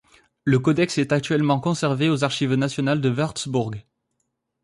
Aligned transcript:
Le 0.45 0.57
codex 0.57 0.97
est 0.97 1.11
actuellement 1.11 1.59
conservé 1.59 2.09
aux 2.09 2.23
archives 2.23 2.55
nationales 2.55 3.01
de 3.01 3.09
Wurtzbourg. 3.11 3.73